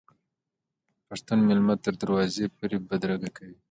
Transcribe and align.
پښتون 1.07 1.39
میلمه 1.47 1.75
تر 1.83 1.93
دروازې 2.01 2.45
پورې 2.57 2.77
بدرګه 2.87 3.29
کوي. 3.37 3.57